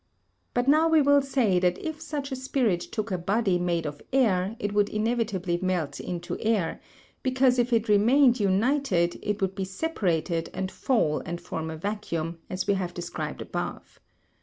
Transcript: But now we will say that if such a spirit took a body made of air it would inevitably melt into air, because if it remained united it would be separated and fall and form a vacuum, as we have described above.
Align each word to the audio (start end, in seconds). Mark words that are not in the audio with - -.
But 0.55 0.67
now 0.67 0.89
we 0.89 0.99
will 1.03 1.21
say 1.21 1.59
that 1.59 1.77
if 1.77 2.01
such 2.01 2.31
a 2.31 2.35
spirit 2.35 2.79
took 2.79 3.11
a 3.11 3.19
body 3.19 3.59
made 3.59 3.85
of 3.85 4.01
air 4.11 4.55
it 4.57 4.73
would 4.73 4.89
inevitably 4.89 5.59
melt 5.61 5.99
into 5.99 6.39
air, 6.39 6.81
because 7.21 7.59
if 7.59 7.71
it 7.71 7.87
remained 7.87 8.39
united 8.39 9.19
it 9.21 9.41
would 9.43 9.53
be 9.53 9.63
separated 9.63 10.49
and 10.55 10.71
fall 10.71 11.19
and 11.23 11.39
form 11.39 11.69
a 11.69 11.77
vacuum, 11.77 12.39
as 12.49 12.65
we 12.65 12.73
have 12.73 12.95
described 12.95 13.43
above. 13.43 13.99